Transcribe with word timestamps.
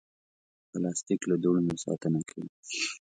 پلاستيک 0.71 1.21
له 1.29 1.35
دوړو 1.43 1.61
نه 1.69 1.75
ساتنه 1.83 2.19
کوي. 2.29 2.47